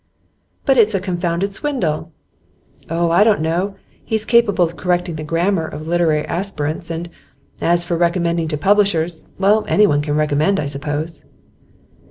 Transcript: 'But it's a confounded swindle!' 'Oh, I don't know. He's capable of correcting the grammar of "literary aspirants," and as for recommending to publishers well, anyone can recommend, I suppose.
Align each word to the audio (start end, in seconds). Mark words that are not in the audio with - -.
'But 0.65 0.79
it's 0.79 0.95
a 0.95 0.99
confounded 0.99 1.53
swindle!' 1.53 2.11
'Oh, 2.89 3.11
I 3.11 3.23
don't 3.23 3.39
know. 3.39 3.75
He's 4.03 4.25
capable 4.25 4.65
of 4.65 4.75
correcting 4.75 5.13
the 5.15 5.23
grammar 5.23 5.67
of 5.67 5.87
"literary 5.87 6.25
aspirants," 6.25 6.89
and 6.89 7.07
as 7.61 7.83
for 7.83 7.95
recommending 7.95 8.47
to 8.47 8.57
publishers 8.57 9.23
well, 9.37 9.63
anyone 9.67 10.01
can 10.01 10.15
recommend, 10.15 10.59
I 10.59 10.65
suppose. 10.65 11.23